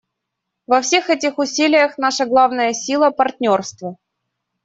Во 0.65 0.81
всех 0.81 1.11
этих 1.11 1.37
усилиях 1.37 1.99
наша 1.99 2.25
главная 2.25 2.73
сила— 2.73 3.11
партнерство. 3.11 3.97